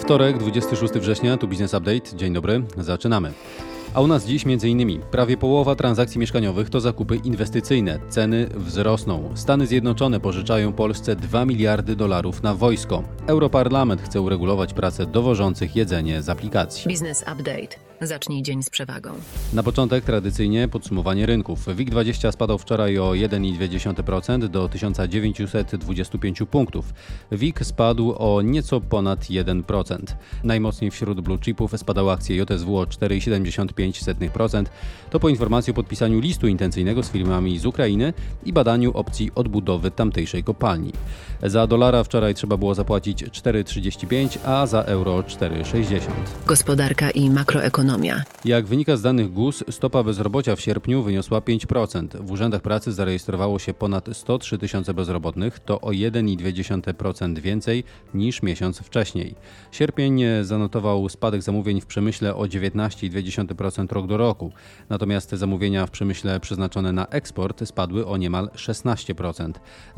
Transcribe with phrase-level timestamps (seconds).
[0.00, 2.16] Wtorek, 26 września, tu Business Update.
[2.16, 3.32] Dzień dobry, zaczynamy.
[3.94, 5.00] A u nas dziś m.in.
[5.00, 7.98] prawie połowa transakcji mieszkaniowych to zakupy inwestycyjne.
[8.08, 9.30] Ceny wzrosną.
[9.34, 13.02] Stany Zjednoczone pożyczają Polsce 2 miliardy dolarów na wojsko.
[13.26, 16.90] Europarlament chce uregulować pracę dowożących jedzenie z aplikacji.
[16.90, 17.76] Business Update.
[18.00, 19.10] Zacznij dzień z przewagą.
[19.52, 21.66] Na początek tradycyjnie podsumowanie rynków.
[21.66, 26.94] WIG20 spadał wczoraj o 1,2% do 1925 punktów.
[27.32, 29.98] WIG spadł o nieco ponad 1%.
[30.44, 34.64] Najmocniej wśród blue chipów spadały akcje JSW o 4,75%.
[35.10, 38.12] To po informacji o podpisaniu listu intencyjnego z firmami z Ukrainy
[38.44, 40.92] i badaniu opcji odbudowy tamtejszej kopalni.
[41.42, 46.00] Za dolara wczoraj trzeba było zapłacić 4,35, a za euro 4,60.
[46.46, 47.85] Gospodarka i makroekonomia.
[48.44, 52.26] Jak wynika z danych GUS, stopa bezrobocia w sierpniu wyniosła 5%.
[52.26, 58.78] W urzędach pracy zarejestrowało się ponad 103 tysiące bezrobotnych, to o 1,2% więcej niż miesiąc
[58.78, 59.34] wcześniej.
[59.72, 64.52] Sierpień zanotował spadek zamówień w przemyśle o 19,2% rok do roku.
[64.88, 69.52] Natomiast zamówienia w przemyśle przeznaczone na eksport spadły o niemal 16%.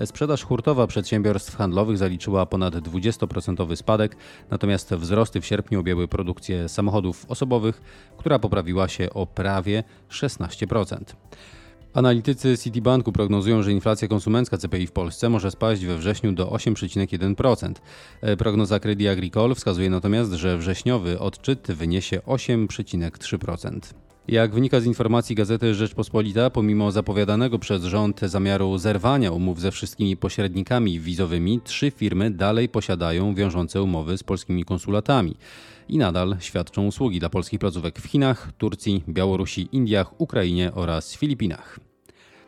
[0.04, 4.16] Sprzedaż hurtowa przedsiębiorstw handlowych zaliczyła ponad 20% spadek,
[4.50, 7.77] natomiast wzrosty w sierpniu objęły produkcję samochodów osobowych,
[8.16, 10.96] która poprawiła się o prawie 16%.
[11.94, 17.72] Analitycy Citibanku prognozują, że inflacja konsumencka CPI w Polsce może spaść we wrześniu do 8,1%.
[18.38, 23.80] Prognoza Credit Agricole wskazuje natomiast, że wrześniowy odczyt wyniesie 8,3%.
[24.28, 30.16] Jak wynika z informacji gazety Rzeczpospolita, pomimo zapowiadanego przez rząd zamiaru zerwania umów ze wszystkimi
[30.16, 35.36] pośrednikami wizowymi, trzy firmy dalej posiadają wiążące umowy z polskimi konsulatami
[35.88, 41.80] i nadal świadczą usługi dla polskich placówek w Chinach, Turcji, Białorusi, Indiach, Ukrainie oraz Filipinach.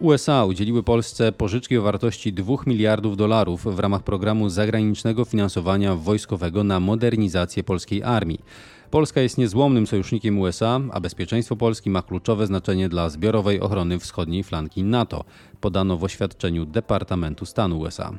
[0.01, 6.65] USA udzieliły Polsce pożyczki o wartości 2 miliardów dolarów w ramach programu zagranicznego finansowania wojskowego
[6.65, 8.41] na modernizację polskiej armii.
[8.91, 14.45] Polska jest niezłomnym sojusznikiem USA, a bezpieczeństwo Polski ma kluczowe znaczenie dla zbiorowej ochrony wschodniej
[14.45, 15.25] flanki NATO,
[15.61, 18.19] podano w oświadczeniu Departamentu Stanu USA.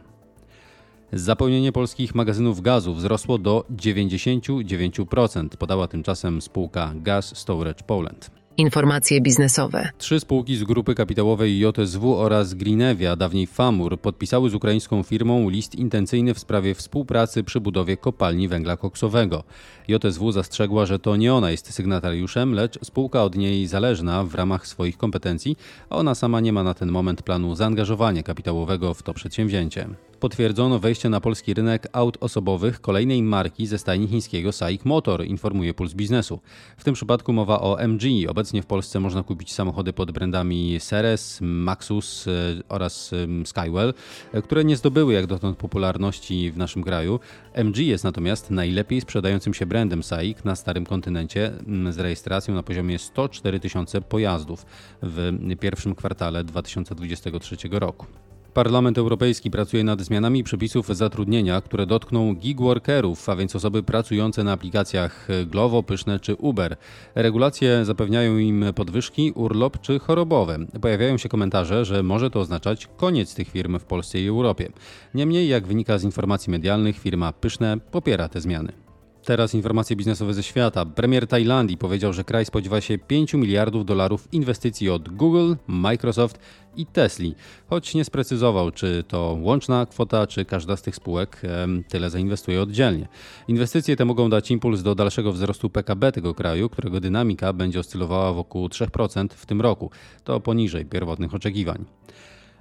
[1.14, 8.32] Zapełnienie polskich magazynów gazu wzrosło do 99%, podała tymczasem spółka Gas Storage Poland.
[8.58, 9.90] Informacje biznesowe.
[9.98, 15.76] Trzy spółki z grupy kapitałowej JSW oraz Greenevia, dawniej Famur, podpisały z ukraińską firmą list
[15.76, 19.44] intencyjny w sprawie współpracy przy budowie kopalni węgla koksowego.
[19.88, 24.68] JSW zastrzegła, że to nie ona jest sygnatariuszem, lecz spółka od niej zależna w ramach
[24.68, 25.58] swoich kompetencji,
[25.90, 29.88] a ona sama nie ma na ten moment planu zaangażowania kapitałowego w to przedsięwzięcie
[30.22, 35.74] potwierdzono wejście na polski rynek aut osobowych kolejnej marki ze stajni chińskiego SAIC Motor, informuje
[35.74, 36.40] Puls Biznesu.
[36.78, 38.04] W tym przypadku mowa o MG.
[38.30, 42.32] Obecnie w Polsce można kupić samochody pod brandami Ceres, Maxus e,
[42.70, 43.12] oraz
[43.46, 43.94] Skywell,
[44.34, 47.20] e, które nie zdobyły jak dotąd popularności w naszym kraju.
[47.54, 51.52] MG jest natomiast najlepiej sprzedającym się brandem SAIC na starym kontynencie
[51.90, 54.66] z rejestracją na poziomie 104 tysiące pojazdów
[55.02, 58.06] w pierwszym kwartale 2023 roku.
[58.54, 64.52] Parlament Europejski pracuje nad zmianami przepisów zatrudnienia, które dotkną gigworkerów, a więc osoby pracujące na
[64.52, 66.78] aplikacjach Glovo, Pyszne czy Uber.
[67.16, 70.58] Regulacje zapewniają im podwyżki, urlop czy chorobowe.
[70.82, 74.70] Pojawiają się komentarze, że może to oznaczać koniec tych firm w Polsce i Europie.
[75.14, 78.91] Niemniej, jak wynika z informacji medialnych, firma Pyszne popiera te zmiany.
[79.26, 80.86] Teraz informacje biznesowe ze świata.
[80.86, 86.40] Premier Tajlandii powiedział, że kraj spodziewa się 5 miliardów dolarów inwestycji od Google, Microsoft
[86.76, 87.30] i Tesla,
[87.70, 91.42] choć nie sprecyzował, czy to łączna kwota, czy każda z tych spółek
[91.88, 93.08] tyle zainwestuje oddzielnie.
[93.48, 98.34] Inwestycje te mogą dać impuls do dalszego wzrostu PKB tego kraju, którego dynamika będzie oscylowała
[98.34, 99.92] wokół 3% w tym roku.
[100.24, 101.86] To poniżej pierwotnych oczekiwań.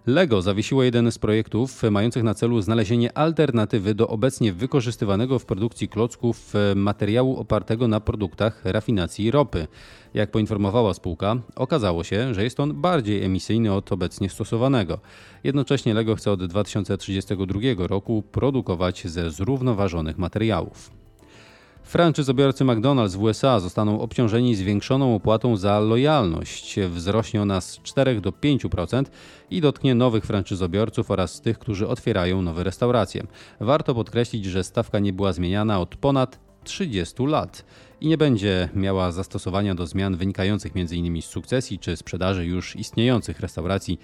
[0.07, 5.89] Lego zawiesiło jeden z projektów mających na celu znalezienie alternatywy do obecnie wykorzystywanego w produkcji
[5.89, 9.67] klocków e, materiału opartego na produktach rafinacji ropy.
[10.15, 14.99] Jak poinformowała spółka, okazało się, że jest on bardziej emisyjny od obecnie stosowanego.
[15.45, 21.00] Jednocześnie Lego chce od 2032 roku produkować ze zrównoważonych materiałów.
[21.91, 26.77] Franczyzobiorcy McDonald's w USA zostaną obciążeni zwiększoną opłatą za lojalność.
[26.81, 29.05] Wzrośnie ona z 4 do 5%
[29.51, 33.27] i dotknie nowych franczyzobiorców oraz tych, którzy otwierają nowe restauracje.
[33.61, 37.65] Warto podkreślić, że stawka nie była zmieniana od ponad 30 lat.
[38.01, 41.23] i nie będzie miała zastosowania do zmian wynikających m.in.
[41.23, 43.99] z sukcesji czy sprzedaży już istniejących restauracji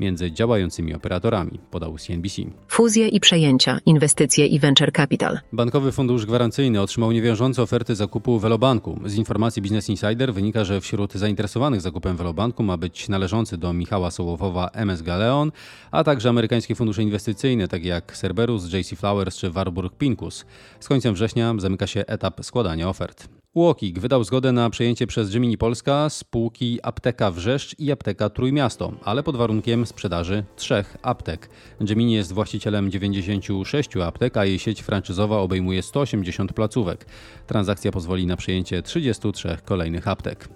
[0.00, 2.42] między działającymi operatorami, podał CNBC.
[2.68, 5.38] Fuzje i przejęcia, inwestycje i venture capital.
[5.52, 9.00] Bankowy Fundusz Gwarancyjny otrzymał niewiążące oferty zakupu Velobanku.
[9.06, 14.10] Z informacji Business Insider wynika, że wśród zainteresowanych zakupem Velobanku ma być należący do Michała
[14.10, 15.52] Sołowowa MS Galeon,
[15.90, 20.44] a także amerykańskie fundusze inwestycyjne, takie jak Cerberus, JC Flowers czy Warburg Pincus.
[20.80, 23.41] Z końcem września zamyka się etap składania ofert.
[23.54, 29.22] UOKiK wydał zgodę na przejęcie przez Gemini Polska spółki Apteka Wrzeszcz i Apteka Trójmiasto, ale
[29.22, 31.48] pod warunkiem sprzedaży trzech aptek.
[31.80, 37.06] Gemini jest właścicielem 96 aptek, a jej sieć franczyzowa obejmuje 180 placówek.
[37.46, 40.48] Transakcja pozwoli na przejęcie 33 kolejnych aptek.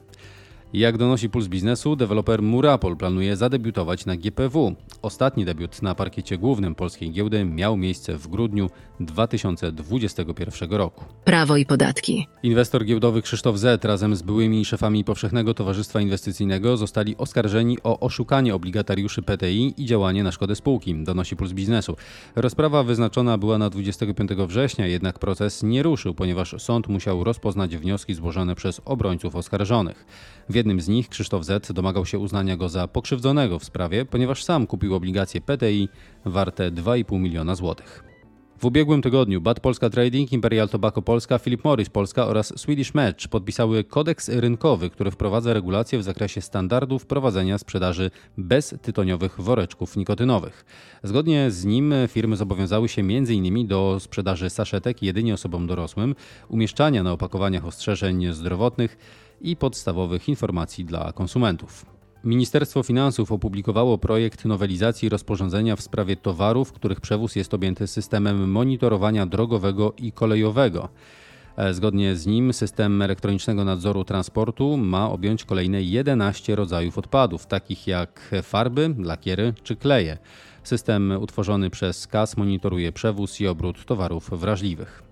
[0.72, 4.74] Jak donosi Puls Biznesu, deweloper Murapol planuje zadebiutować na GPW.
[5.02, 8.70] Ostatni debiut na parkiecie głównym polskiej giełdy miał miejsce w grudniu
[9.00, 11.04] 2021 roku.
[11.24, 12.26] Prawo i podatki.
[12.42, 18.54] Inwestor giełdowy Krzysztof Z razem z byłymi szefami Powszechnego Towarzystwa Inwestycyjnego zostali oskarżeni o oszukanie
[18.54, 21.96] obligatariuszy PTI i działanie na szkodę spółki, donosi Puls Biznesu.
[22.36, 28.14] Rozprawa wyznaczona była na 25 września, jednak proces nie ruszył, ponieważ sąd musiał rozpoznać wnioski
[28.14, 30.06] złożone przez obrońców oskarżonych.
[30.56, 34.67] Jednym z nich Krzysztof Z domagał się uznania go za pokrzywdzonego w sprawie, ponieważ sam
[34.67, 35.88] kupił obligacje PTI
[36.25, 38.05] warte 2,5 miliona złotych.
[38.58, 43.29] W ubiegłym tygodniu Bad Polska Trading, Imperial Tobacco Polska, Philip Morris Polska oraz Swedish Match
[43.29, 50.64] podpisały kodeks rynkowy, który wprowadza regulacje w zakresie standardów prowadzenia sprzedaży beztytoniowych woreczków nikotynowych.
[51.02, 53.67] Zgodnie z nim firmy zobowiązały się m.in.
[53.67, 56.14] do sprzedaży saszetek jedynie osobom dorosłym,
[56.49, 58.97] umieszczania na opakowaniach ostrzeżeń zdrowotnych
[59.41, 61.87] i podstawowych informacji dla konsumentów.
[62.25, 69.27] Ministerstwo Finansów opublikowało projekt nowelizacji rozporządzenia w sprawie towarów, których przewóz jest objęty systemem monitorowania
[69.27, 70.88] drogowego i kolejowego.
[71.56, 77.87] E, Zgodnie z nim system elektronicznego nadzoru transportu ma objąć kolejne 11 rodzajów odpadów, takich
[77.87, 80.19] jak farby, lakiery czy kleje.
[80.62, 85.06] System utworzony przez KAS monitoruje przewóz i obrót towarów wrażliwych.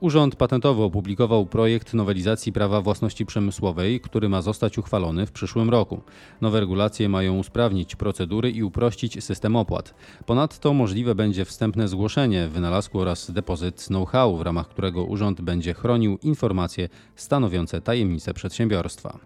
[0.00, 6.00] Urząd Patentowy opublikował projekt nowelizacji prawa własności przemysłowej, który ma zostać uchwalony w przyszłym roku.
[6.40, 9.94] Nowe regulacje mają usprawnić procedury i uprościć system opłat.
[10.26, 16.18] Ponadto możliwe będzie wstępne zgłoszenie wynalazku oraz depozyt know-how, w ramach którego urząd będzie chronił
[16.22, 19.18] informacje stanowiące tajemnice przedsiębiorstwa.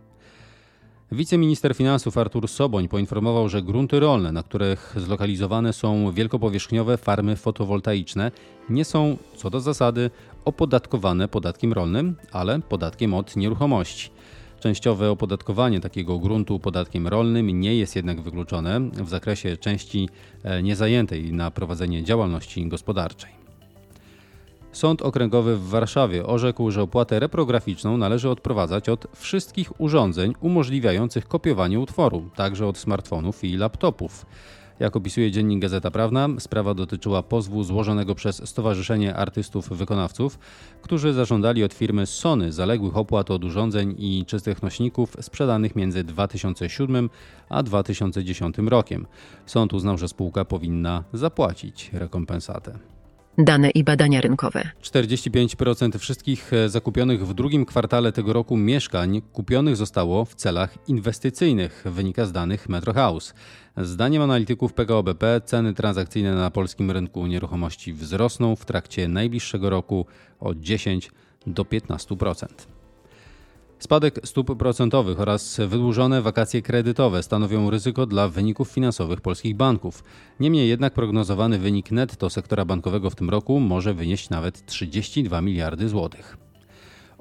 [1.12, 8.30] Wiceminister finansów Artur Soboń poinformował, że grunty rolne, na których zlokalizowane są wielkopowierzchniowe farmy fotowoltaiczne,
[8.70, 10.10] nie są co do zasady
[10.44, 14.10] opodatkowane podatkiem rolnym, ale podatkiem od nieruchomości.
[14.60, 20.08] Częściowe opodatkowanie takiego gruntu podatkiem rolnym nie jest jednak wykluczone w zakresie części
[20.42, 23.30] e, niezajętej na prowadzenie działalności gospodarczej.
[24.72, 31.80] Sąd Okręgowy w Warszawie orzekł, że opłatę reprograficzną należy odprowadzać od wszystkich urządzeń umożliwiających kopiowanie
[31.80, 34.26] utworu, także od smartfonów i laptopów.
[34.82, 40.38] Jak opisuje dziennik Gazeta Prawna, sprawa dotyczyła pozwu złożonego przez Stowarzyszenie Artystów Wykonawców,
[40.82, 47.10] którzy zażądali od firmy Sony zaległych opłat od urządzeń i czystych nośników sprzedanych między 2007
[47.48, 49.06] a 2010 rokiem.
[49.46, 52.91] Sąd uznał, że spółka powinna zapłacić rekompensatę.
[53.38, 54.70] Dane i badania rynkowe.
[54.82, 61.84] 45% wszystkich e, zakupionych w drugim kwartale tego roku mieszkań kupionych zostało w celach inwestycyjnych,
[61.86, 63.34] wynika z danych Metro House.
[63.76, 70.06] Zdaniem analityków PKO BP ceny transakcyjne na polskim rynku nieruchomości wzrosną w trakcie najbliższego roku
[70.40, 71.10] o 10
[71.46, 72.46] do 15%.
[73.82, 80.04] Spadek stóp procentowych oraz wydłużone wakacje kredytowe stanowią ryzyko dla wyników finansowych polskich banków.
[80.40, 85.88] Niemniej jednak prognozowany wynik netto sektora bankowego w tym roku może wynieść nawet 32 miliardy
[85.88, 86.41] złotych.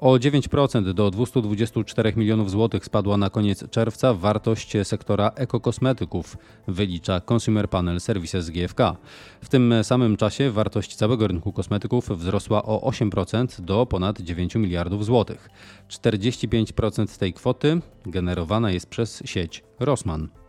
[0.02, 6.36] O 9% do 224 milionów złotych spadła na koniec czerwca wartość sektora ekokosmetyków,
[6.68, 8.96] wylicza Consumer Panel Services GFK.
[9.42, 15.04] W tym samym czasie wartość całego rynku kosmetyków wzrosła o 8% do ponad 9 miliardów
[15.04, 15.48] złotych.
[15.88, 20.41] 45% tej kwoty generowana jest przez sieć Rossmann.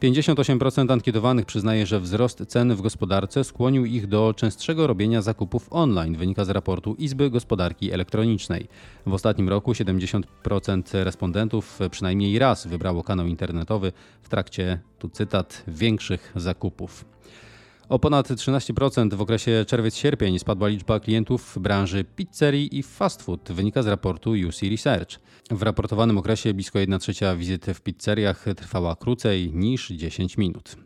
[0.00, 6.16] 58% ankietowanych przyznaje, że wzrost cen w gospodarce skłonił ich do częstszego robienia zakupów online,
[6.16, 8.68] wynika z raportu Izby Gospodarki Elektronicznej.
[9.06, 10.22] W ostatnim roku 70%
[11.04, 13.92] respondentów przynajmniej raz wybrało kanał internetowy
[14.22, 17.04] w trakcie, tu cytat, większych zakupów.
[17.90, 23.52] O ponad 13% w okresie czerwiec-sierpień spadła liczba klientów w branży pizzerii i fast food,
[23.52, 25.18] wynika z raportu UC Research.
[25.50, 30.76] W raportowanym okresie blisko 1 trzecia wizyt w pizzeriach trwała krócej niż 10 minut.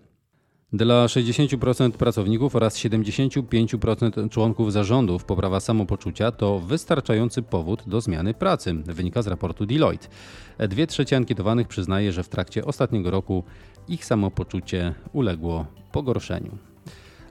[0.73, 8.75] Dla 60% pracowników oraz 75% członków zarządów poprawa samopoczucia to wystarczający powód do zmiany pracy,
[8.75, 10.09] wynika z raportu Deloitte.
[10.69, 13.45] Dwie trzecie ankietowanych przyznaje, że w trakcie ostatniego roku
[13.89, 16.74] ich samopoczucie uległo pogorszeniu.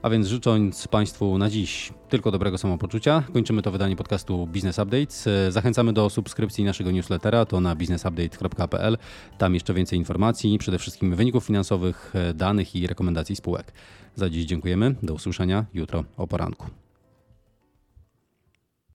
[0.04, 5.28] A więc życząc Państwu na dziś tylko dobrego samopoczucia, kończymy to wydanie podcastu Business Updates.
[5.48, 8.98] Zachęcamy do subskrypcji naszego newslettera, to na businessupdate.pl.
[9.38, 13.72] Tam jeszcze więcej informacji, przede wszystkim wyników finansowych, danych i rekomendacji spółek.
[14.14, 14.94] Za dziś dziękujemy.
[15.02, 16.83] Do usłyszenia jutro o poranku.